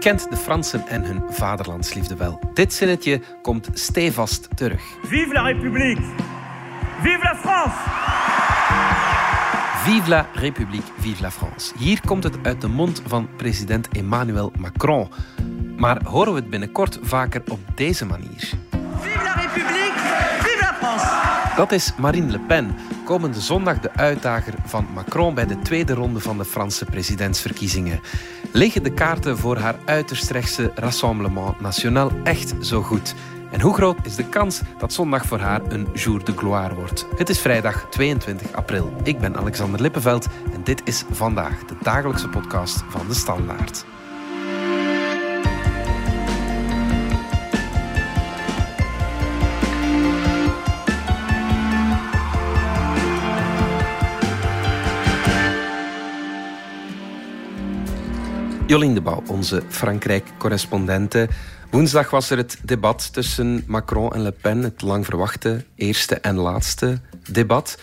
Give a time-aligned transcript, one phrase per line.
[0.00, 2.40] kent de Fransen en hun vaderlandsliefde wel.
[2.54, 4.82] Dit zinnetje komt stevast terug.
[5.02, 6.02] Vive la République!
[7.02, 7.76] Vive la France!
[9.84, 11.72] Vive la République, vive la France.
[11.78, 15.08] Hier komt het uit de mond van president Emmanuel Macron.
[15.76, 18.50] Maar horen we het binnenkort vaker op deze manier?
[19.00, 19.98] Vive la République,
[20.38, 21.56] vive la France!
[21.56, 22.74] Dat is Marine Le Pen,
[23.10, 28.00] komende zondag de uitdager van Macron bij de tweede ronde van de Franse presidentsverkiezingen.
[28.52, 33.14] Liggen de kaarten voor haar uiterst rechtse Rassemblement National echt zo goed?
[33.50, 37.06] En hoe groot is de kans dat zondag voor haar een jour de gloire wordt?
[37.16, 38.92] Het is vrijdag 22 april.
[39.02, 43.84] Ik ben Alexander Lippenveld en dit is vandaag de dagelijkse podcast van de Standaard.
[58.70, 61.28] Jolien de Bouw, onze Frankrijk-correspondente.
[61.70, 66.36] Woensdag was er het debat tussen Macron en Le Pen, het lang verwachte eerste en
[66.36, 67.78] laatste debat.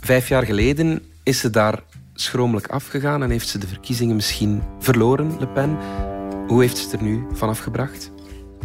[0.00, 1.82] Vijf jaar geleden is ze daar
[2.14, 5.78] schromelijk afgegaan en heeft ze de verkiezingen misschien verloren, Le Pen.
[6.46, 8.10] Hoe heeft ze het er nu van afgebracht?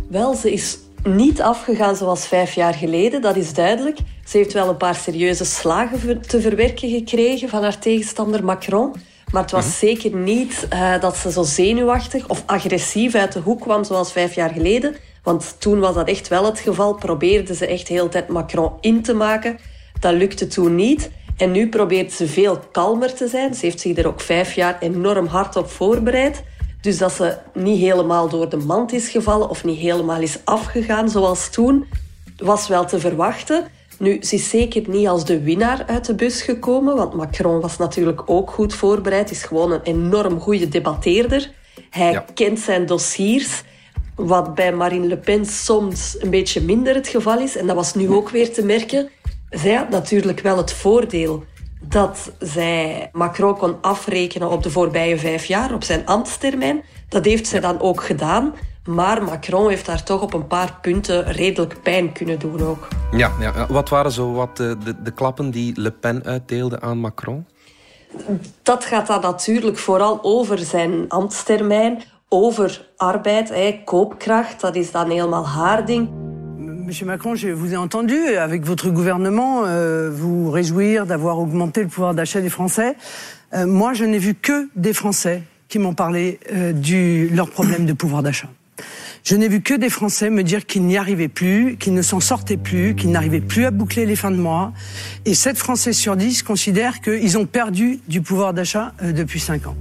[0.10, 3.98] Wel, ze is niet afgegaan zoals vijf jaar geleden, dat is duidelijk.
[4.26, 8.96] Ze heeft wel een paar serieuze slagen te verwerken gekregen van haar tegenstander Macron.
[9.32, 9.74] Maar het was mhm.
[9.74, 14.36] zeker niet uh, dat ze zo zenuwachtig of agressief uit de hoek kwam zoals vijf
[14.36, 14.96] jaar geleden.
[15.24, 16.94] Want toen was dat echt wel het geval.
[16.94, 19.58] Probeerde ze echt de hele tijd Macron in te maken.
[20.00, 21.10] Dat lukte toen niet.
[21.38, 23.54] En nu probeert ze veel kalmer te zijn.
[23.54, 26.44] Ze heeft zich er ook vijf jaar enorm hard op voorbereid.
[26.82, 31.10] Dus dat ze niet helemaal door de mand is gevallen of niet helemaal is afgegaan
[31.10, 31.86] zoals toen,
[32.38, 33.68] was wel te verwachten.
[34.02, 37.78] Nu, ze is zeker niet als de winnaar uit de bus gekomen, want Macron was
[37.78, 41.52] natuurlijk ook goed voorbereid, is gewoon een enorm goede debatteerder.
[41.90, 43.64] Hij kent zijn dossiers,
[44.16, 47.58] wat bij Marine Le Pen soms een beetje minder het geval is.
[47.58, 49.10] En dat was nu ook weer te merken.
[49.50, 51.44] Zij had natuurlijk wel het voordeel
[51.82, 56.84] dat zij Macron kon afrekenen op de voorbije vijf jaar, op zijn ambtstermijn.
[57.10, 58.54] Dat heeft zij dan ook gedaan.
[58.86, 62.88] Maar Macron heeft daar toch op een paar punten redelijk pijn kunnen doen ook.
[63.12, 63.68] Ja, ja.
[63.70, 67.46] wat waren zo wat de, de, de klappen die Le Pen uitdeelde aan Macron?
[68.64, 74.62] Dat gaat dan natuurlijk vooral over zijn ambtstermijn, over arbeid, hè, koopkracht.
[74.62, 76.10] Dat is dan helemaal haar ding.
[76.86, 81.88] Monsieur Macron, je vous ai entendu, avec votre gouvernement, euh, vous réjouir d'avoir augmenté le
[81.88, 82.96] pouvoir d'achat des Français.
[83.54, 87.86] Euh, moi, je n'ai vu que des Français qui m'ont parlé euh, de leur problème
[87.86, 88.50] de pouvoir d'achat.
[89.24, 92.20] Je n'ai vu que des Français me dire qu'ils n'y arrivaient plus, qu'ils ne s'en
[92.20, 94.72] sortaient plus, qu'ils n'arrivaient plus à boucler les fins de mois.
[95.26, 99.68] Et 7 Français sur 10 considèrent qu'ils ont perdu du pouvoir d'achat euh, depuis 5
[99.68, 99.76] ans.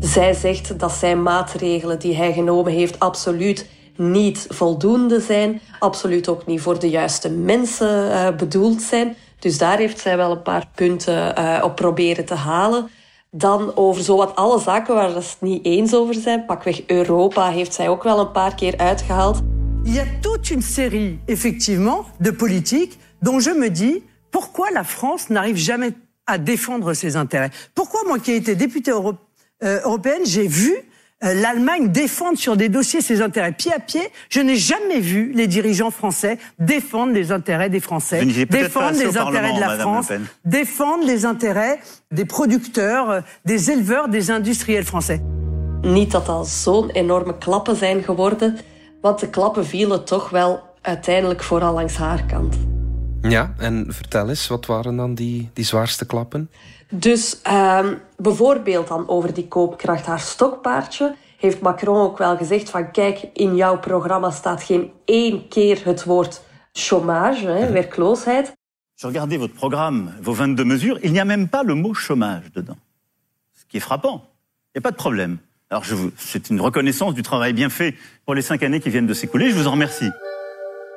[0.00, 6.46] Zij zegt dat zijn maatregelen die hij genomen heeft absoluut niet voldoende zijn, absoluut ook
[6.46, 9.16] niet voor de juiste mensen uh, bedoeld zijn.
[9.38, 12.88] Dus daar heeft zij wel een paar punten uh, op proberen te halen.
[13.36, 16.44] Dan over zowat alle zaken waar ze niet eens over zijn.
[16.44, 19.40] Pakweg Europa heeft zij ook wel een paar keer uitgehaald.
[19.84, 24.84] Il y a toute une série, effectivement, de politiques dont je me dis pourquoi la
[24.84, 25.92] France n'arrive jamais
[26.26, 27.50] à défendre ses intérêts.
[27.74, 30.72] Pourquoi moi qui ai été députée euh, européenne, j'ai vu
[31.32, 34.02] l'Allemagne défendre sur des dossiers ses intérêts pied à pied.
[34.28, 39.54] Je n'ai jamais vu les dirigeants français défendre les intérêts des Français, défendre les intérêts
[39.54, 40.12] de la France,
[40.44, 41.78] défendre les intérêts
[42.10, 45.20] des producteurs, euh, des éleveurs, des industriels français.
[45.82, 48.58] Niet dat dat zo'n enorme klappen zijn geworden,
[49.00, 52.56] want de klappen vielen toch wel uiteindelijk vooral langs haar kant.
[53.22, 56.50] Ja, en vertel eens, wat waren dan die, die zwaarste klappen?
[56.90, 62.90] Dus um, bijvoorbeeld dan over die koopkracht, haar stokpaardje, heeft Macron ook wel gezegd van
[62.90, 68.52] kijk, in jouw programma staat geen één keer het woord chômage, hè, werkloosheid.
[68.96, 72.52] Je regardais votre programme, vos 22 mesures, il n'y a même pas le mot chômage
[72.52, 72.78] dedans.
[73.52, 74.22] Ce qui est frappant.
[74.72, 75.38] Il n'y a pas de problème.
[75.68, 75.84] Alors
[76.16, 77.94] c'est une reconnaissance du travail bien fait
[78.24, 79.50] pour les cinq années qui viennent de s'écouler.
[79.50, 80.12] Je vous en remercie.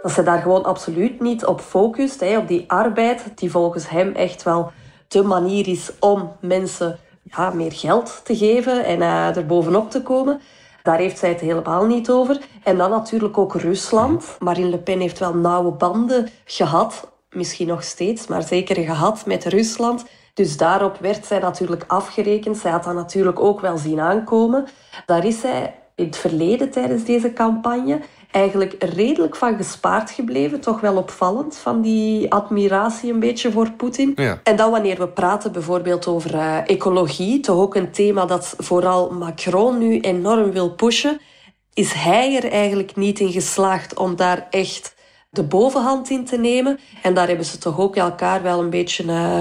[0.02, 4.12] Dat ze daar gewoon absoluut niet op focust, hè, op die arbeid, die volgens hem
[4.12, 4.72] echt wel
[5.08, 10.02] de manier is om mensen ja, meer geld te geven en uh, er bovenop te
[10.02, 10.42] komen.
[10.84, 12.40] Daar heeft zij het helemaal niet over.
[12.64, 14.36] En dan natuurlijk ook Rusland.
[14.40, 19.46] Marine Le Pen heeft wel nauwe banden gehad, misschien nog steeds, maar zeker gehad met
[19.46, 20.06] Rusland.
[20.34, 22.58] Dus daarop werd zij natuurlijk afgerekend.
[22.58, 24.66] Zij had dat natuurlijk ook wel zien aankomen.
[25.06, 28.00] Daar is zij in het verleden tijdens deze campagne
[28.32, 30.60] eigenlijk redelijk van gespaard gebleven.
[30.60, 34.14] Toch wel opvallend van die admiratie een beetje voor Poetin.
[34.16, 34.40] Ja.
[34.44, 39.10] En dan wanneer we praten bijvoorbeeld over uh, ecologie, toch ook een thema dat vooral
[39.10, 41.20] Macron nu enorm wil pushen,
[41.74, 44.96] is hij er eigenlijk niet in geslaagd om daar echt
[45.30, 46.80] de bovenhand in te nemen.
[47.02, 49.40] En daar hebben ze toch ook elkaar wel een beetje uh,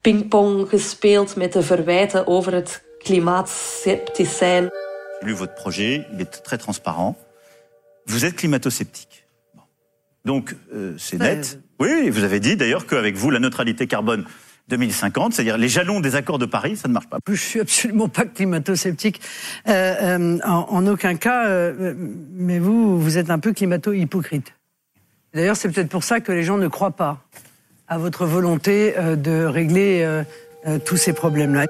[0.00, 4.70] pingpong gespeeld met de verwijten over het klimaatsceptisch zijn.
[5.20, 7.16] Lu votre projet, il est très transparent.
[8.06, 9.26] Vous êtes climato-sceptique.
[9.54, 9.62] Bon.
[10.24, 11.60] Donc, euh, c'est net.
[11.80, 14.24] Oui, vous avez dit d'ailleurs qu'avec vous, la neutralité carbone
[14.68, 17.18] 2050, c'est-à-dire les jalons des accords de Paris, ça ne marche pas.
[17.28, 19.20] Je suis absolument pas climato-sceptique,
[19.68, 21.46] euh, euh, en, en, aucun cas.
[21.46, 21.94] Euh,
[22.32, 24.54] mais vous, vous êtes un peu climato-hypocrite.
[25.34, 27.24] D'ailleurs, c'est peut-être pour ça que les gens ne croient pas
[27.88, 31.66] à votre volonté euh, de régler euh, tous ces problèmes-là.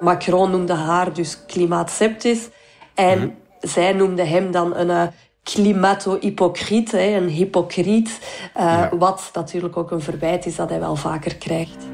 [0.00, 2.48] Macron noemde haar dus klimaatsceptisch
[2.94, 3.68] en mm -hmm.
[3.68, 5.06] zij noemde hem dan een uh,
[5.44, 8.08] klimato-hypocriet, een hypocriet,
[8.56, 8.96] uh, ja.
[8.98, 11.86] wat natuurlijk ook een verwijt is dat hij wel vaker krijgt.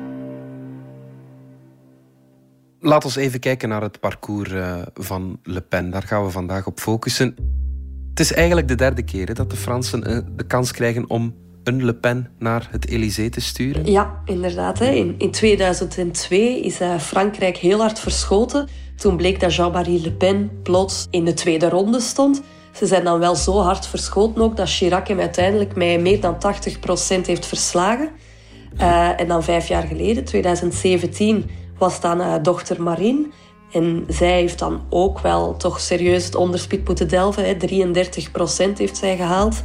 [2.81, 5.91] Laat ons even kijken naar het parcours uh, van Le Pen.
[5.91, 7.35] Daar gaan we vandaag op focussen.
[8.11, 10.01] Het is eigenlijk de derde keer dat de Fransen
[10.37, 13.91] de kans krijgen om een Le Pen naar het Elysée te sturen?
[13.91, 14.79] Ja, inderdaad.
[14.79, 14.91] Hè.
[14.91, 18.69] In, in 2002 is uh, Frankrijk heel hard verschoten.
[18.97, 22.43] Toen bleek dat Jean-Marie Le Pen plots in de tweede ronde stond.
[22.73, 26.35] Ze zijn dan wel zo hard verschoten ook dat Chirac hem uiteindelijk met meer dan
[26.35, 28.11] 80% heeft verslagen.
[28.81, 33.29] Uh, en dan vijf jaar geleden, 2017, was dan uh, dochter Marine.
[33.73, 37.45] En zij heeft dan ook wel toch serieus het onderspit moeten delven.
[37.45, 37.55] Hè.
[37.55, 39.63] 33% heeft zij gehaald.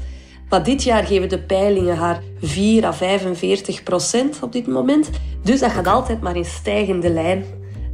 [0.49, 5.09] Maar dit jaar geven de peilingen haar 4 à 45 procent op dit moment.
[5.43, 7.45] Dus dat gaat altijd maar in stijgende lijn.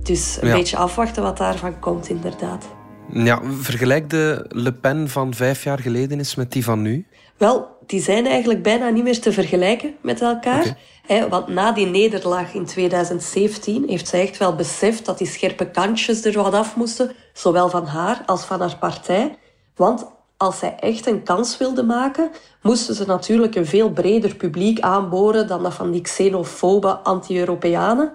[0.04, 0.56] Dus een ja.
[0.56, 2.66] beetje afwachten wat daarvan komt, inderdaad.
[3.14, 7.06] Ja, vergelijk de Le Pen van vijf jaar geleden eens met die van nu?
[7.38, 10.76] Wel, die zijn eigenlijk bijna niet meer te vergelijken met elkaar.
[11.04, 11.30] Okay.
[11.30, 16.26] want na die nederlaag in 2017 heeft zij echt wel beseft dat die scherpe kantjes
[16.26, 17.12] er wat af moesten.
[17.34, 19.38] Zowel van haar als van haar partij.
[19.76, 20.06] Want
[20.38, 22.32] als zij echt een kans wilden maken,
[22.62, 28.12] moesten ze natuurlijk een veel breder publiek aanboren dan dat van die xenofobe anti-Europeanen.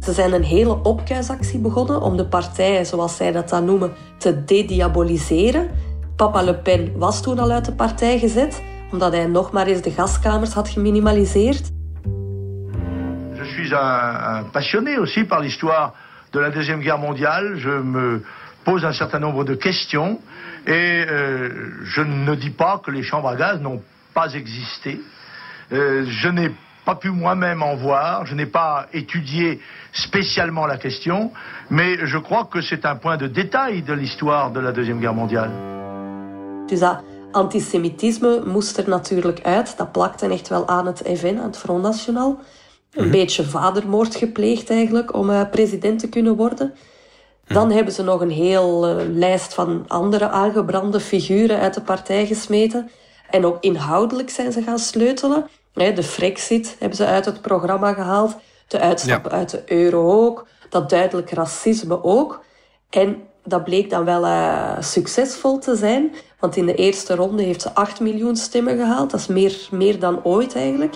[0.00, 4.44] Ze zijn een hele opkuisactie begonnen om de partij, zoals zij dat dan noemen, te
[4.44, 5.70] dediaboliseren.
[6.16, 8.62] Papa Le Pen was toen al uit de partij gezet,
[8.92, 11.70] omdat hij nog maar eens de gaskamers had geminimaliseerd.
[13.34, 15.92] Je suis un, un passionné aussi par l'histoire
[16.30, 17.58] de la Deuxième Guerre mondiale.
[17.58, 18.20] Je me
[18.62, 20.18] pose un certain nombre de questions.
[20.66, 21.48] Et euh,
[21.84, 23.82] je ne dis pas que les chambres à gaz n'ont
[24.14, 25.00] pas existé.
[25.72, 26.50] Euh, je n'ai
[26.86, 29.60] pas pu moi-même en voir, je n'ai pas étudié
[29.92, 31.18] spécialement la question,
[31.68, 35.18] mais je crois que c'est un point de détail de l'histoire de la Deuxième Guerre
[35.22, 35.50] mondiale.
[36.66, 37.02] Dus dat
[37.32, 39.76] antisemitisme moest er natuurlijk uit.
[39.76, 42.28] Dat plakte echt wel aan het FN, aan het Front National.
[42.28, 43.10] Een mm -hmm.
[43.10, 46.74] beetje vadermoord gepleegd eigenlijk om uh, president te kunnen worden.
[47.46, 52.26] Dan hebben ze nog een heel uh, lijst van andere aangebrande figuren uit de partij
[52.26, 52.90] gesmeten.
[53.30, 55.46] En ook inhoudelijk zijn ze gaan sleutelen.
[55.76, 58.36] De Frexit hebben ze uit het programma gehaald.
[58.68, 59.30] De uitstap ja.
[59.30, 60.46] uit de euro ook.
[60.68, 62.44] Dat duidelijk racisme ook.
[62.90, 66.14] En dat bleek dan wel uh, succesvol te zijn.
[66.40, 69.10] Want in de eerste ronde heeft ze 8 miljoen stemmen gehaald.
[69.10, 70.94] Dat is meer, meer dan ooit eigenlijk.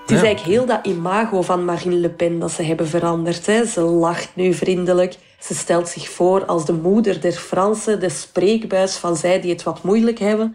[0.00, 0.24] Het is ja.
[0.24, 3.46] eigenlijk heel dat imago van Marine Le Pen dat ze hebben veranderd.
[3.46, 3.66] Hè.
[3.66, 5.16] Ze lacht nu vriendelijk.
[5.40, 9.62] Ze stelt zich voor als de moeder der Fransen, de spreekbuis van zij die het
[9.62, 10.52] wat moeilijk hebben.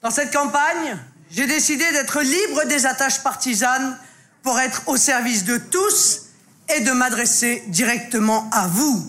[0.00, 3.96] Dans cette campagne, j'ai décidé d'être libre des attaches partisanes
[4.42, 6.22] pour être au service de tous
[6.74, 9.04] et de m'adresser directement à vous.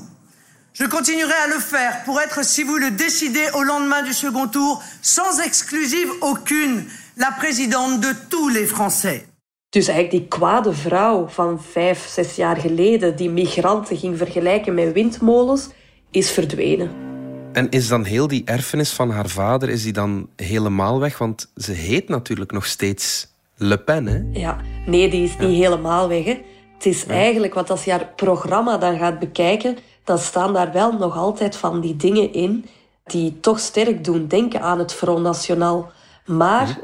[0.73, 4.47] Je continuerai à le faire pour être, si vous le décidez au lendemain du second
[4.47, 6.85] tour, sans exclusive aucune,
[7.17, 9.25] la présidente de tous les Français.
[9.71, 13.15] Dus eigenlijk die kwade vrouw van vijf, zes jaar geleden...
[13.15, 15.69] die migranten ging vergelijken met windmolens,
[16.11, 17.10] is verdwenen.
[17.53, 21.17] En is dan heel die erfenis van haar vader is die dan helemaal weg?
[21.17, 24.39] Want ze heet natuurlijk nog steeds Le Pen, hè?
[24.39, 26.25] Ja, nee, die is niet helemaal weg.
[26.25, 26.41] Hè.
[26.73, 27.13] Het is ja.
[27.13, 29.77] eigenlijk, want als je haar programma dan gaat bekijken...
[30.03, 32.65] dan staan daar wel nog altijd van die dingen in...
[33.05, 35.91] die toch sterk doen denken aan het Front National...
[36.25, 36.79] Maar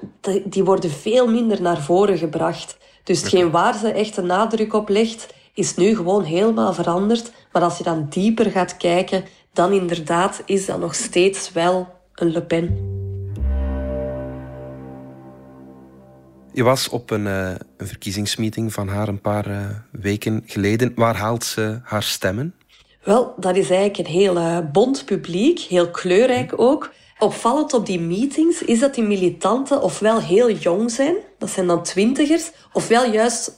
[0.46, 2.78] die worden veel minder naar voren gebracht.
[3.04, 7.32] Dus hetgeen waar ze echt een nadruk op legt, is nu gewoon helemaal veranderd.
[7.52, 9.24] Maar als je dan dieper gaat kijken,
[9.58, 12.96] dan inderdaad is dat nog steeds wel een Le Pen.
[16.54, 20.92] Je was op een, uh, een verkiezingsmeeting van haar een paar uh, weken geleden.
[20.96, 22.56] Waar haalt ze haar stemmen?
[23.04, 26.94] Wel, dat is eigenlijk een heel uh, bont publiek, heel kleurrijk ook.
[27.20, 31.84] Opvallend op die meetings is dat die militanten ofwel heel jong zijn, dat zijn dan
[31.84, 33.52] twintigers, ofwel juist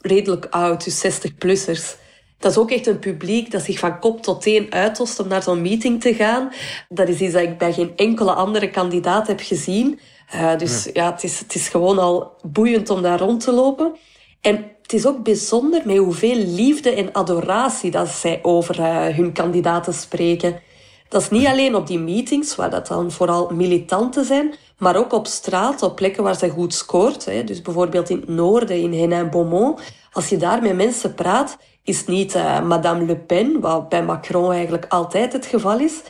[0.00, 2.06] redelijk oud, dus 60-plussers.
[2.38, 5.42] Dat is ook echt een publiek dat zich van kop tot teen uitost om naar
[5.42, 6.52] zo'n meeting te gaan.
[6.88, 10.00] Dat is iets dat ik bij geen enkele andere kandidaat heb gezien.
[10.34, 13.96] Uh, dus ja, het, is, het is gewoon al boeiend om daar rond te lopen.
[14.40, 19.32] En het is ook bijzonder met hoeveel liefde en adoratie dat zij over uh, hun
[19.32, 20.60] kandidaten spreken.
[21.08, 25.12] Dat is niet alleen op die meetings, waar dat dan vooral militanten zijn, maar ook
[25.12, 27.24] op straat, op plekken waar ze goed scoort.
[27.24, 27.44] Hè.
[27.44, 29.80] Dus bijvoorbeeld in het noorden, in Hénin-Beaumont.
[30.12, 31.56] Als je daar met mensen praat,
[31.88, 36.02] is niet uh, Madame Le Pen, wat bij Macron eigenlijk altijd het geval is,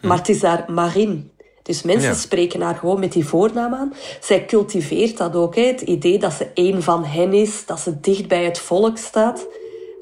[0.00, 1.22] maar het is daar Marine.
[1.62, 3.92] Dus mensen spreken haar gewoon met die voornaam aan.
[4.20, 5.62] Zij cultiveert dat ook, hè.
[5.62, 9.46] het idee dat ze één van hen is, dat ze dicht bij het volk staat.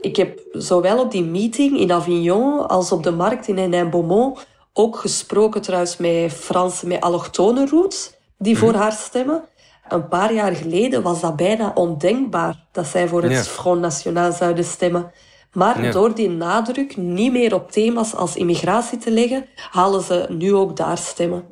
[0.01, 4.97] Ik heb zowel op die meeting in Avignon als op de markt in Hénin-Beaumont ook
[4.97, 8.79] gesproken trouwens met Fransen met allochtone roots die voor mhm.
[8.79, 9.45] haar stemmen.
[9.89, 14.65] Een paar jaar geleden was dat bijna ondenkbaar dat zij voor het Front National zouden
[14.65, 15.11] stemmen.
[15.53, 20.55] Maar door die nadruk niet meer op thema's als immigratie te leggen, halen ze nu
[20.55, 21.45] ook daar stemmen.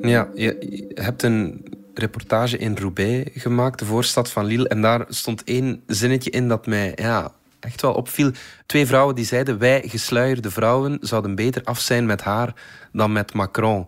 [0.00, 4.68] Ja, je, hebt een reportage in Roubaix gemaakt, de voorstad van Lille.
[4.68, 7.32] En daar stond één zinnetje in dat mij ja,
[7.64, 8.30] echt wel opviel.
[8.66, 12.54] Twee vrouwen die zeiden: Wij gesluierde vrouwen zouden beter af zijn met haar
[12.92, 13.86] dan met Macron.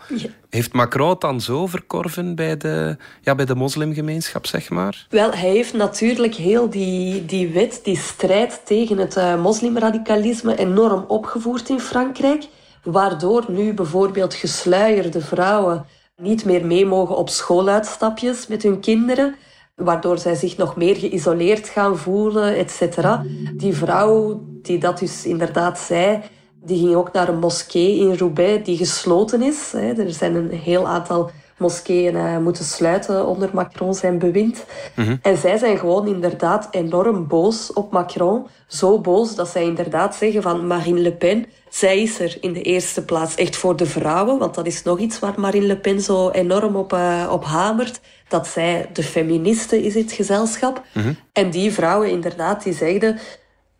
[0.50, 5.06] Heeft Macron het dan zo verkorven bij de, ja, bij de moslimgemeenschap, zeg maar?
[5.10, 11.04] Wel, hij heeft natuurlijk heel die, die wet, die strijd tegen het uh, moslimradicalisme enorm
[11.08, 12.44] opgevoerd in Frankrijk.
[12.82, 19.34] Waardoor nu bijvoorbeeld gesluierde vrouwen niet meer mee mogen op schooluitstapjes met hun kinderen
[19.74, 23.24] waardoor zij zich nog meer geïsoleerd gaan voelen, et cetera.
[23.54, 26.20] Die vrouw die dat dus inderdaad zei,
[26.62, 29.72] die ging ook naar een moskee in Roubaix die gesloten is.
[29.72, 34.64] Er zijn een heel aantal moskeeën eh, moeten sluiten onder Macron zijn bewind.
[34.96, 35.16] Mhm.
[35.22, 38.46] En zij zijn gewoon inderdaad enorm boos op Macron.
[38.66, 42.62] Zo boos dat zij inderdaad zeggen van Marine Le Pen, zij is er in de
[42.62, 46.00] eerste plaats echt voor de vrouwen, want dat is nog iets waar Marine Le Pen
[46.00, 50.82] zo enorm op, uh, op hamert dat zij de feministe is in het gezelschap.
[50.92, 51.12] Mhm.
[51.32, 53.18] En die vrouwen inderdaad, die zeiden...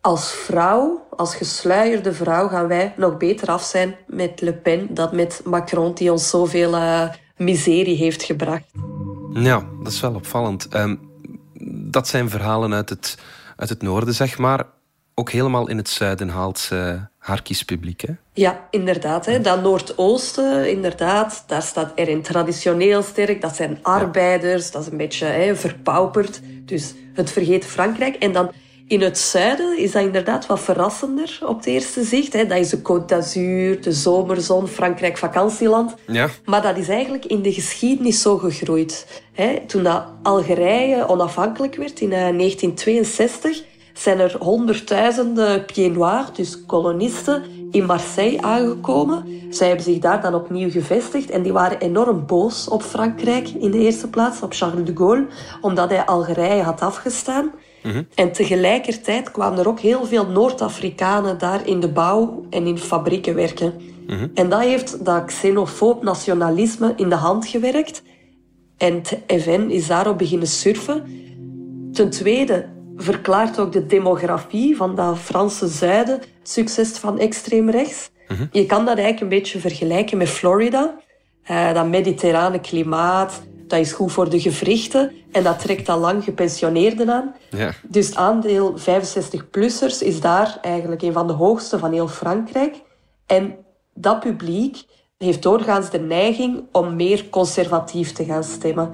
[0.01, 5.15] Als vrouw, als gesluierde vrouw, gaan wij nog beter af zijn met Le Pen dan
[5.15, 8.63] met Macron, die ons zoveel uh, miserie heeft gebracht.
[9.33, 10.75] Ja, dat is wel opvallend.
[10.75, 10.99] Um,
[11.91, 13.17] dat zijn verhalen uit het,
[13.55, 14.65] uit het noorden, zeg maar
[15.15, 18.01] ook helemaal in het zuiden haalt ze haar kiespubliek.
[18.01, 18.13] Hè?
[18.33, 19.25] Ja, inderdaad.
[19.25, 19.41] Hè.
[19.41, 23.41] Dat Noordoosten, inderdaad, daar staat erin traditioneel sterk.
[23.41, 26.41] Dat zijn arbeiders, dat is een beetje hè, verpauperd.
[26.65, 28.15] Dus het vergeten Frankrijk.
[28.15, 28.51] En dan
[28.87, 32.33] in het zuiden is dat inderdaad wat verrassender op het eerste zicht.
[32.33, 32.45] Hè.
[32.45, 35.95] Dat is de Côte d'Azur, de zomerzon, Frankrijk vakantieland.
[36.07, 36.29] Ja.
[36.43, 39.21] Maar dat is eigenlijk in de geschiedenis zo gegroeid.
[39.33, 39.59] Hè.
[39.67, 43.65] Toen dat Algerije onafhankelijk werd in 1962 eh,
[43.99, 49.25] zijn er honderdduizenden pieds noirs, dus kolonisten, in Marseille aangekomen.
[49.49, 53.71] Zij hebben zich daar dan opnieuw gevestigd en die waren enorm boos op Frankrijk in
[53.71, 55.27] de eerste plaats, op Charles de Gaulle,
[55.61, 57.51] omdat hij Algerije had afgestaan.
[57.83, 58.03] Mhm.
[58.15, 63.35] En tegelijkertijd kwamen er ook heel veel Noord-Afrikanen daar in de bouw en in fabrieken
[63.35, 63.73] werken.
[64.07, 64.27] Mhm.
[64.33, 68.03] En dat heeft dat xenofoob nationalisme in de hand gewerkt.
[68.77, 71.03] En het FN is daarop beginnen surfen.
[71.93, 78.09] Ten tweede, verklaart ook de demografie van dat Franse zuiden succes van extreem rechts.
[78.27, 78.45] Mhm.
[78.51, 80.95] Je kan dat eigenlijk een beetje vergelijken met Florida.
[81.51, 86.23] Uh, dat mediterrane klimaat, dat is goed voor de gewrichten en dat trekt al lang
[86.23, 87.35] gepensioneerden aan.
[87.49, 87.73] Ja.
[87.87, 92.81] Dus het aandeel 65-plussers is daar eigenlijk een van de hoogste van heel Frankrijk.
[93.25, 93.55] En
[93.93, 94.83] dat publiek
[95.17, 98.93] heeft doorgaans de neiging om meer conservatief te gaan stemmen.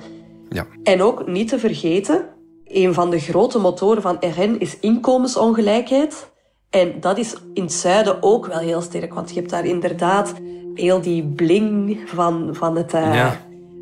[0.49, 0.67] Ja.
[0.83, 2.25] En ook niet te vergeten,
[2.73, 6.29] een van de grote motoren van RN is inkomensongelijkheid.
[6.69, 10.33] En dat is in het zuiden ook wel heel sterk, want je hebt daar inderdaad
[10.75, 12.93] heel die bling van, van het...
[12.93, 13.31] Uh,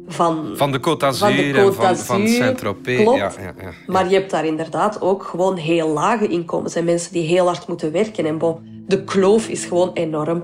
[0.07, 2.99] van, van de Côte d'Azur en van, van Saint-Tropez.
[2.99, 7.13] Ja, ja, ja, Maar je hebt daar inderdaad ook gewoon heel lage inkomens en mensen
[7.13, 8.25] die heel hard moeten werken.
[8.25, 10.43] En bon, de kloof is gewoon enorm.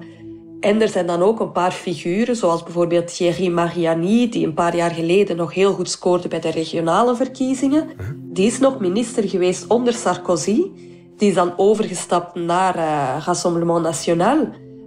[0.65, 4.75] En er zijn dan ook een paar figuren, zoals bijvoorbeeld Thierry Mariani, die een paar
[4.75, 7.89] jaar geleden nog heel goed scoorde bij de regionale verkiezingen.
[8.15, 10.61] Die is nog minister geweest onder Sarkozy.
[11.17, 14.37] Die is dan overgestapt naar uh, Rassemblement National.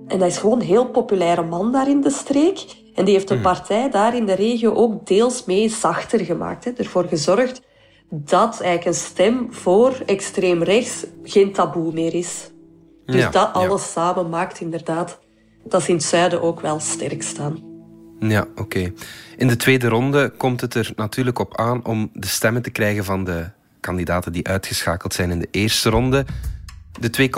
[0.06, 2.64] En dat is gewoon een heel populaire man daar in de streek.
[2.94, 6.64] En die heeft de partij daar in de regio ook deels mee zachter gemaakt.
[6.64, 6.70] Hè.
[6.70, 7.62] Ervoor gezorgd
[8.10, 12.50] dat eigenlijk een stem voor extreem rechts geen taboe meer is.
[13.04, 15.18] Dus dat alles samen maakt inderdaad
[15.70, 17.58] dat ze in het zuiden ook wel sterk staan.
[18.20, 18.92] Ja, oké.
[19.36, 23.04] In de tweede ronde komt het er natuurlijk op aan om de stemmen te krijgen
[23.04, 23.46] van de
[23.80, 26.24] kandidaten die uitgeschakeld zijn in de eerste ronde.
[27.00, 27.30] De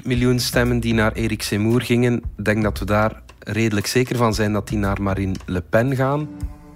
[0.00, 4.34] 2,4 miljoen stemmen die naar Erik Zemmour gingen, denk dat we daar redelijk zeker van
[4.34, 6.28] zijn dat die naar Marine Le Pen gaan.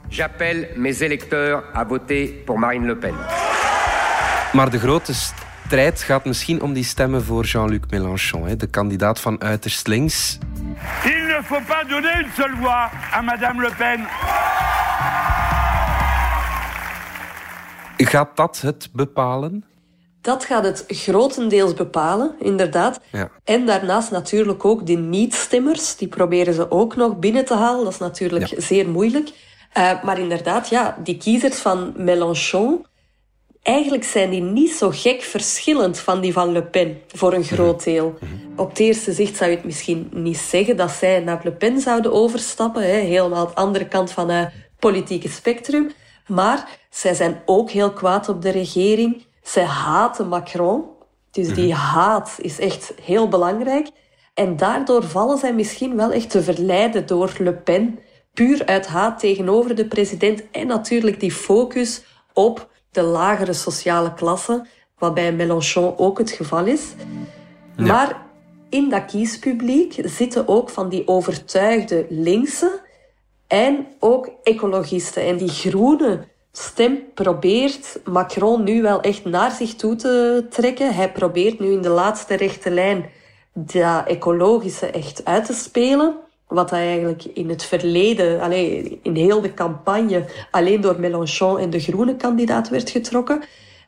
[0.08, 3.14] J'appelle mes électeurs à voter pour Marine Le Pen.
[4.52, 5.12] Maar de grote
[5.66, 10.38] strijd gaat misschien om die stemmen voor Jean-Luc Mélenchon, de kandidaat van uiterst links.
[11.04, 14.06] Il ne faut pas donner une seule voix à Madame Le Pen.
[18.08, 19.64] Gaat dat het bepalen?
[20.20, 23.00] Dat gaat het grotendeels bepalen, inderdaad.
[23.12, 23.28] Ja.
[23.44, 25.96] En daarnaast natuurlijk ook de niet-stemmers.
[25.96, 27.84] Die proberen ze ook nog binnen te halen.
[27.84, 28.60] Dat is natuurlijk Ja.
[28.60, 29.28] zeer moeilijk.
[29.76, 32.86] Uh, maar inderdaad, ja, die kiezers van Mélenchon...
[33.66, 37.84] Eigenlijk zijn die niet zo gek verschillend van die van Le Pen, voor een groot
[37.84, 38.18] deel.
[38.56, 41.80] Op het eerste zicht zou je het misschien niet zeggen dat zij naar Le Pen
[41.80, 42.82] zouden overstappen.
[42.82, 45.90] Hè, helemaal aan de andere kant van het politieke spectrum.
[46.26, 49.24] Maar zij zijn ook heel kwaad op de regering.
[49.42, 50.84] Zij haten Macron.
[51.30, 53.88] Dus die haat is echt heel belangrijk.
[54.34, 57.98] En daardoor vallen zij misschien wel echt te verleiden door Le Pen.
[58.34, 60.42] Puur uit haat tegenover de president.
[60.50, 64.66] En natuurlijk die focus op de lagere sociale klasse.
[64.98, 66.82] Wat bij Mélenchon ook het geval is.
[67.76, 68.22] Maar
[68.68, 72.80] in dat kiespubliek zitten ook van die overtuigde linkse
[73.46, 75.22] en ook ecologisten.
[75.22, 80.94] En die groene stem probeert Macron nu wel echt naar zich toe te trekken.
[80.94, 83.10] Hij probeert nu in de laatste rechte lijn
[83.52, 86.16] dat ecologische echt uit te spelen.
[86.48, 91.70] Wat hij eigenlijk in het verleden, allee, in heel de campagne, alleen door Mélenchon en
[91.70, 93.42] de groene kandidaat werd getrokken.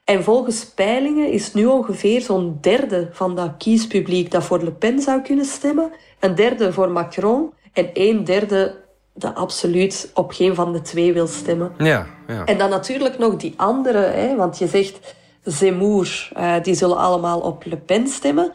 [0.05, 5.01] En volgens peilingen is nu ongeveer zo'n derde van dat kiespubliek dat voor Le Pen
[5.01, 8.75] zou kunnen stemmen, een derde voor Macron en een derde
[9.15, 11.73] dat absoluut op geen van de twee wil stemmen.
[11.79, 12.45] Ja, ja.
[12.45, 17.41] En dan natuurlijk nog die andere, hè, want je zegt Zemmour, uh, die zullen allemaal
[17.41, 18.53] op Le Pen stemmen.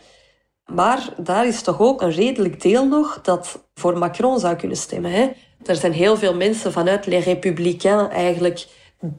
[0.66, 5.12] Maar daar is toch ook een redelijk deel nog dat voor Macron zou kunnen stemmen.
[5.12, 5.30] Hè?
[5.66, 8.66] Er zijn heel veel mensen vanuit Les Républicains eigenlijk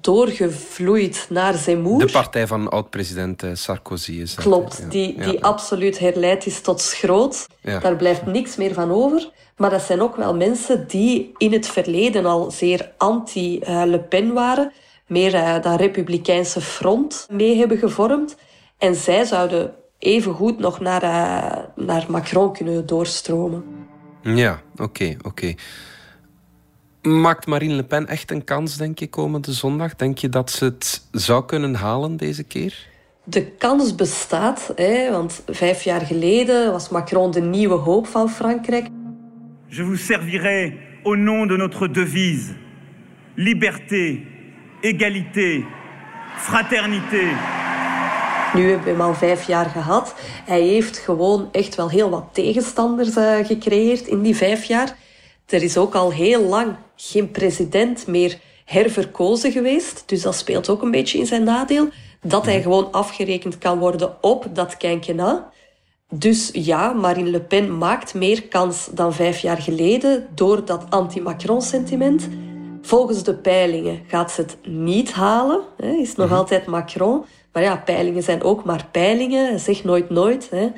[0.00, 1.98] doorgevloeid naar Zemmour.
[2.06, 4.88] De partij van oud-president eh, Sarkozy is dat, Klopt, ja.
[4.88, 5.38] die, die Ja.
[5.40, 7.46] absoluut herleid is tot schroot.
[7.60, 7.78] Ja.
[7.78, 9.30] Daar blijft niks meer van over.
[9.56, 14.72] Maar dat zijn ook wel mensen die in het verleden al zeer anti-Le Pen waren.
[15.06, 18.36] Meer uh, dat republikeinse front mee hebben gevormd.
[18.78, 23.64] En zij zouden evengoed nog naar, uh, naar Macron kunnen doorstromen.
[24.22, 25.54] Ja, oké, oké.
[27.02, 29.94] Maakt Marine Le Pen echt een kans, denk je, komende zondag?
[29.96, 32.86] Denk je dat ze het zou kunnen halen deze keer?
[33.24, 38.86] De kans bestaat, hè, want vijf jaar geleden was Macron de nieuwe hoop van Frankrijk.
[39.66, 42.54] Je vous servirai au nom de notre devise
[43.34, 44.22] liberté,
[44.82, 45.64] égalité,
[46.36, 47.63] fraternité.
[48.54, 50.14] Nu hebben we hem al vijf jaar gehad.
[50.44, 54.96] Hij heeft gewoon echt wel heel wat tegenstanders uh, gecreëerd in die vijf jaar.
[55.46, 60.02] Er is ook al heel lang geen president meer herverkozen geweest.
[60.06, 61.88] Dus dat speelt ook een beetje in zijn nadeel.
[62.22, 65.42] Dat hij gewoon afgerekend kan worden op dat quinquennat.
[66.08, 72.28] Dus ja, Marine Le Pen maakt meer kans dan vijf jaar geleden door dat anti-Macron-sentiment.
[72.82, 75.60] Volgens de peilingen gaat ze het niet halen.
[75.76, 77.24] Hè, is nog altijd Macron.
[77.54, 79.60] Maar ja, peilingen zijn ook maar peilingen.
[79.60, 80.50] Zeg nooit nooit.
[80.50, 80.68] Hè.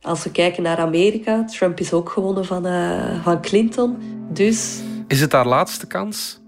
[0.00, 3.96] Als we kijken naar Amerika, Trump is ook gewonnen van, uh, van Clinton.
[4.32, 4.80] Dus...
[5.08, 6.40] Is het haar laatste kans?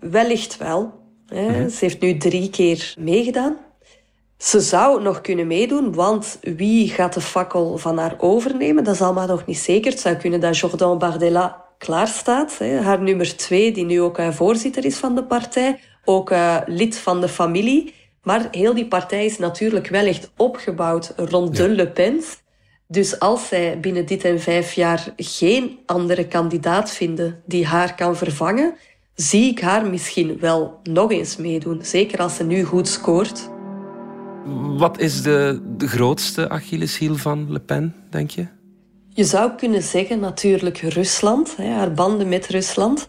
[0.00, 0.92] Wellicht wel.
[1.26, 1.48] Hè.
[1.48, 1.68] Mm -hmm.
[1.68, 3.56] Ze heeft nu drie keer meegedaan.
[4.38, 8.84] Ze zou nog kunnen meedoen, want wie gaat de fakkel van haar overnemen?
[8.84, 9.90] Dat is allemaal nog niet zeker.
[9.90, 12.58] Het zou kunnen dat Jordan Bardella klaar staat.
[12.58, 12.80] Hè.
[12.80, 15.80] Haar nummer twee, die nu ook uh, voorzitter is van de partij.
[16.04, 17.94] Ook uh, lid van de familie.
[18.24, 21.62] Maar heel die partij is natuurlijk wel echt opgebouwd rond ja.
[21.62, 22.42] de Le Pen's.
[22.88, 28.16] Dus als zij binnen dit en vijf jaar geen andere kandidaat vinden die haar kan
[28.16, 28.74] vervangen,
[29.14, 31.80] zie ik haar misschien wel nog eens meedoen.
[31.82, 33.50] Zeker als ze nu goed scoort.
[34.76, 38.46] Wat is de, de grootste Achilleshiel van Le Pen, denk je?
[39.08, 43.08] Je zou kunnen zeggen natuurlijk Rusland, hè, haar banden met Rusland.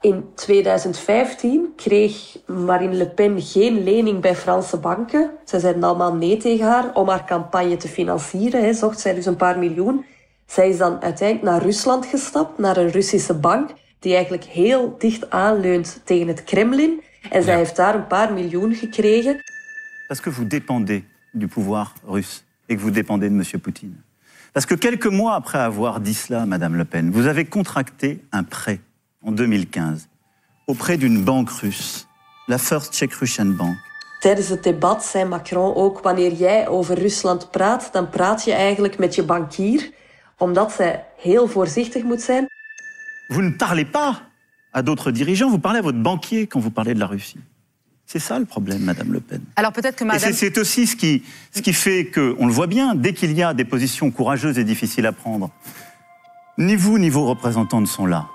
[0.00, 5.30] In 2015 kreeg Marine Le Pen geen lening bij Franse banken.
[5.44, 8.64] Ze zeiden allemaal nee tegen haar om haar campagne te financieren.
[8.64, 10.04] Hè, zocht zij dus een paar miljoen.
[10.46, 15.30] Zij is dan uiteindelijk naar Rusland gestapt, naar een Russische bank, die eigenlijk heel dicht
[15.30, 17.02] aanleunt tegen het Kremlin.
[17.30, 19.42] En zij heeft daar een paar miljoen gekregen.
[20.06, 23.60] Parce que vous dépendez du pouvoir russe et que vous dépendez de M.
[23.60, 24.04] Poutine.
[24.52, 28.44] Parce que quelques mois après avoir dit cela, Madame Le Pen, vous avez contracté un
[28.44, 28.80] prêt
[29.26, 30.08] en 2015
[30.66, 32.06] auprès d'une banque russe,
[32.48, 33.76] la First Czech Russian Bank.
[34.20, 38.98] Tijdens het debat zei Macron ook: wanneer jij over Rusland praat, dan praat je eigenlijk
[38.98, 39.90] met je bankier,
[40.38, 42.46] omdat zij heel voorzichtig moet zijn.
[43.28, 44.22] Vous ne parlez pas
[44.70, 47.40] à d'autres dirigeants, vous parlez à votre banquier quand vous parlez de la Russie.
[48.04, 49.40] C'est ça le problème, Madame Le Pen.
[49.56, 50.32] Alors peut-être que Madame...
[50.32, 53.42] C'est aussi ce qui, ce qui fait que, on le voit bien, dès qu'il y
[53.42, 55.50] a des positions courageuses et difficiles à prendre,
[56.56, 58.28] ni vous ni vos représentants ne sont là.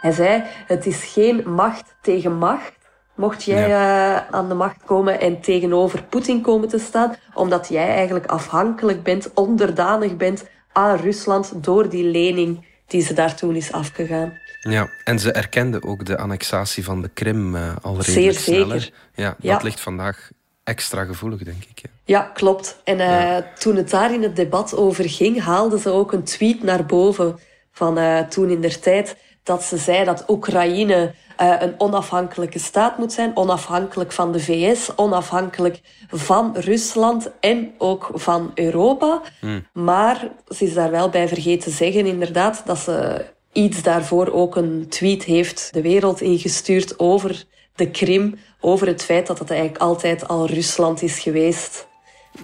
[0.00, 2.72] Hij zei, het is geen macht tegen macht.
[3.14, 4.16] Mocht jij ja.
[4.16, 9.02] uh, aan de macht komen en tegenover Poetin komen te staan, omdat jij eigenlijk afhankelijk
[9.02, 14.38] bent, onderdanig bent aan Rusland door die lening die ze daar toen is afgegaan.
[14.60, 18.80] Ja, en ze erkende ook de annexatie van de Krim uh, al redelijk Zeer sneller.
[18.80, 18.96] Zeker.
[19.14, 19.58] Ja, dat Ja.
[19.62, 20.30] ligt vandaag
[20.64, 21.78] extra gevoelig, denk ik.
[21.82, 21.88] Ja.
[22.04, 22.80] Ja, klopt.
[22.84, 26.62] En uh, toen het daar in het debat over ging, haalde ze ook een tweet
[26.62, 27.38] naar boven
[27.72, 32.98] van uh, toen in der tijd dat ze zei dat Oekraïne uh, een onafhankelijke staat
[32.98, 39.20] moet zijn, onafhankelijk van de VS, onafhankelijk van Rusland en ook van Europa.
[39.40, 39.66] Hmm.
[39.72, 44.86] Maar ze is daar wel bij vergeten zeggen, inderdaad, dat ze iets daarvoor ook een
[44.88, 50.28] tweet heeft de wereld ingestuurd over de Krim, over het feit dat het eigenlijk altijd
[50.28, 51.88] al Rusland is geweest.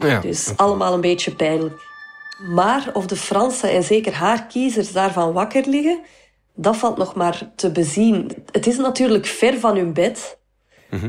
[0.01, 1.85] Ja, Dus allemaal een beetje pijnlijk.
[2.55, 6.01] Maar of de Fransen en zeker haar kiezers daarvan wakker liggen,
[6.57, 8.31] dat valt nog maar te bezien.
[8.51, 10.39] Het is natuurlijk ver van hun bed.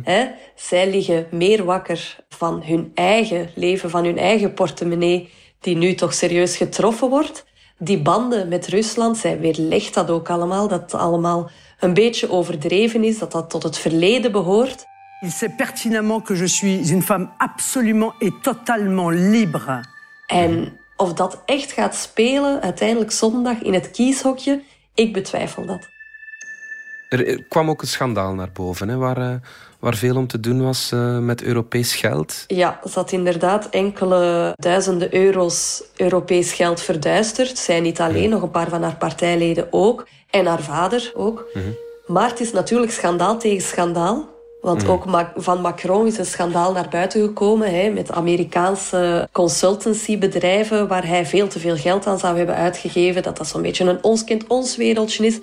[0.04, 0.28] Hè?
[0.56, 5.30] Zij liggen meer wakker van hun eigen leven, van hun eigen portemonnee,
[5.60, 7.46] die nu toch serieus getroffen wordt.
[7.78, 13.04] Die banden met Rusland, zij weerlegt dat ook allemaal, dat het allemaal een beetje overdreven
[13.04, 14.86] is, dat dat tot het verleden behoort.
[15.22, 19.84] Il sait pertinemment que je suis une femme absolument et totalement libre.
[20.28, 24.62] En of dat echt gaat spelen, uiteindelijk zondag in het kieshokje,
[24.98, 25.90] ik betwijfel dat.
[27.10, 29.36] Er er kwam ook een schandaal naar boven, hè, waar, eh,
[29.80, 32.44] waar veel om te doen was eh, met Europees geld.
[32.48, 37.58] Ja, er zat inderdaad enkele duizenden euro's Europees geld verduisterd.
[37.58, 40.08] Zij niet alleen, nog een paar van haar partijleden ook.
[40.30, 41.46] En haar vader ook.
[42.06, 44.37] Maar het is natuurlijk schandaal tegen schandaal.
[44.68, 50.88] Want ook Ma- van Macron is een schandaal naar buiten gekomen hè, met Amerikaanse consultancybedrijven
[50.88, 53.24] waar hij veel te veel geld aan zou hebben uitgegeven.
[53.24, 55.40] Dat dat zo'n beetje een ons kent ons wereldje is.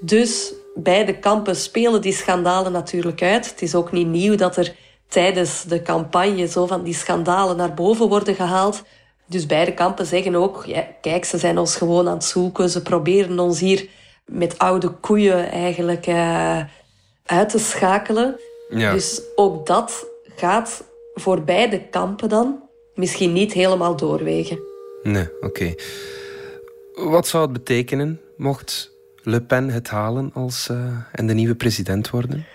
[0.00, 3.50] Dus beide kampen spelen die schandalen natuurlijk uit.
[3.50, 4.74] Het is ook niet nieuw dat er
[5.08, 8.82] tijdens de campagne zo van die schandalen naar boven worden gehaald.
[9.26, 12.70] Dus beide kampen zeggen ook, ja, kijk, ze zijn ons gewoon aan het zoeken.
[12.70, 13.88] Ze proberen ons hier
[14.24, 16.58] met oude koeien eigenlijk eh,
[17.26, 18.40] uit te schakelen.
[18.70, 18.92] Ja.
[18.92, 20.06] Dus ook dat
[20.36, 22.62] gaat voor beide kampen dan
[22.94, 24.58] misschien niet helemaal doorwegen.
[25.02, 25.74] Nee, oké.
[26.94, 28.90] Wat zou het betekenen mocht
[29.22, 32.46] Le Pen het halen als, eh, en de nieuwe president worden?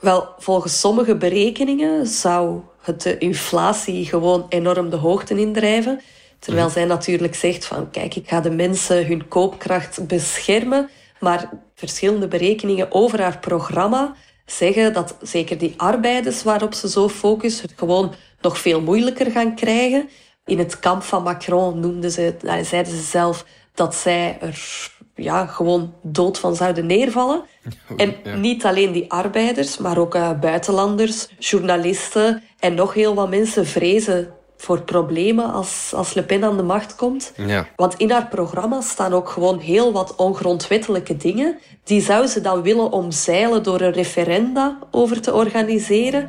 [0.00, 6.00] Wel, volgens sommige berekeningen zou het de inflatie gewoon enorm de hoogte indrijven.
[6.38, 10.90] Terwijl zij natuurlijk zegt van kijk, ik ga de mensen hun koopkracht beschermen.
[11.20, 14.14] Maar verschillende berekeningen over haar programma
[14.46, 19.54] zeggen dat zeker die arbeiders waarop ze zo focust het gewoon nog veel moeilijker gaan
[19.54, 20.08] krijgen.
[20.44, 25.46] In het kamp van Macron noemden ze, nou, zeiden ze zelf dat zij er ja,
[25.46, 27.42] gewoon dood van zouden neervallen.
[27.96, 28.34] En ja.
[28.36, 34.34] niet alleen die arbeiders, maar ook eh, buitenlanders, journalisten en nog heel wat mensen vrezen
[34.64, 37.32] voor problemen als, als Le Pen aan de macht komt.
[37.36, 37.66] Ja.
[37.76, 41.58] Want in haar programma staan ook gewoon heel wat ongrondwettelijke dingen.
[41.84, 46.28] Die zou ze dan willen omzeilen door een referenda over te organiseren.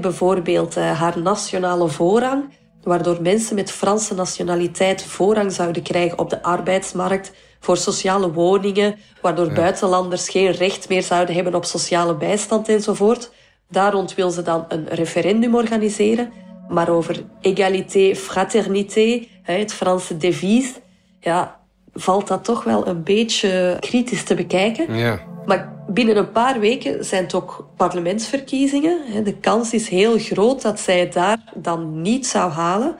[0.00, 2.44] Bijvoorbeeld eh, haar nationale voorrang,
[2.82, 9.52] waardoor mensen met Franse nationaliteit voorrang zouden krijgen op de arbeidsmarkt voor sociale woningen, waardoor
[9.52, 13.30] buitenlanders geen recht meer zouden hebben op sociale bijstand enzovoort.
[13.68, 16.32] Daar rond wil ze dan een referendum organiseren.
[16.68, 20.72] Maar over égalité, fraternité, het Franse devies,
[21.20, 21.60] ja,
[21.92, 24.96] valt dat toch wel een beetje kritisch te bekijken.
[24.96, 25.20] Ja.
[25.46, 29.24] Maar binnen een paar weken zijn het ook parlementsverkiezingen.
[29.24, 32.96] De kans is heel groot dat zij het daar dan niet zou halen.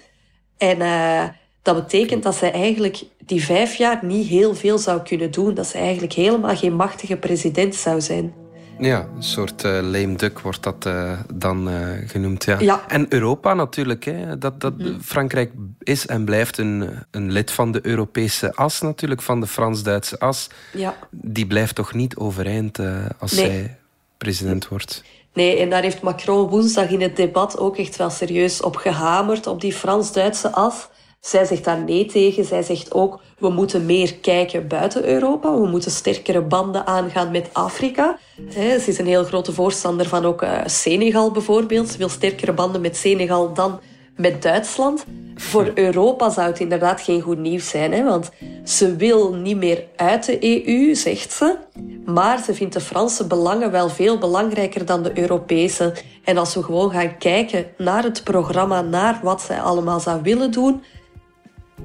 [0.57, 1.24] En eh,
[1.62, 5.55] dat betekent dat zij eigenlijk die vijf jaar niet heel veel zou kunnen doen.
[5.55, 8.35] Dat ze eigenlijk helemaal geen machtige president zou zijn.
[8.78, 12.44] Ja, een soort eh, lame duck wordt dat eh, dan eh, genoemd.
[12.44, 12.60] Ja.
[12.60, 12.84] Ja.
[12.88, 14.04] En Europa natuurlijk.
[14.04, 14.38] Hè.
[14.38, 19.40] Dat, dat, Frankrijk is en blijft een, een lid van de Europese as natuurlijk, van
[19.40, 20.48] de Frans-Duitse as.
[20.72, 20.96] Ja.
[21.10, 22.78] Die blijft toch niet overeind
[23.18, 23.46] als Nee.
[23.46, 23.76] zij
[24.18, 25.02] president wordt.
[25.32, 29.46] Nee, en daar heeft Macron woensdag in het debat ook echt wel serieus op gehamerd,
[29.46, 30.88] op die Frans-Duitse as.
[31.24, 32.44] Zij zegt daar nee tegen.
[32.44, 35.54] Zij zegt ook, we moeten meer kijken buiten Europa.
[35.60, 38.18] We moeten sterkere banden aangaan met Afrika.
[38.50, 41.88] Ze is een heel grote voorstander van ook eh, Senegal bijvoorbeeld.
[41.88, 43.80] Ze wil sterkere banden met Senegal dan
[44.16, 45.04] met Duitsland.
[45.34, 48.04] Voor Europa zou het inderdaad geen goed nieuws zijn, hè?
[48.04, 48.30] want
[48.64, 51.56] ze wil niet meer uit de EU, zegt ze.
[52.04, 55.92] Maar ze vindt de Franse belangen wel veel belangrijker dan de Europese.
[56.24, 60.50] En als we gewoon gaan kijken naar het programma, naar wat zij allemaal zou willen
[60.50, 60.82] doen,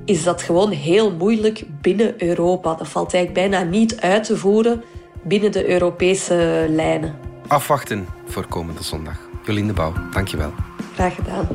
[0.06, 2.76] is dat gewoon heel moeilijk binnen Europa.
[2.76, 4.84] Dat valt eigenlijk bijna niet uit te voeren
[5.24, 7.16] binnen de Europese lijnen.
[7.48, 9.18] Afwachten voor komende zondag.
[9.46, 10.54] Jolien Bouw, dankjewel.
[10.94, 11.48] Graag gedaan.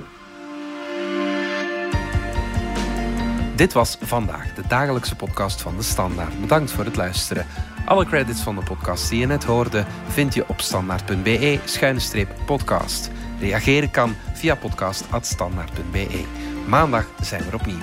[3.56, 6.40] Dit was vandaag de dagelijkse podcast van de Standaard.
[6.40, 7.46] Bedankt voor het luisteren.
[7.86, 13.10] Alle credits van de podcast die je net hoorde vind je op standaard.be-podcast.
[13.40, 16.24] Reageren kan via podcast.standaard.be.
[16.66, 17.82] Maandag zijn we opnieuw.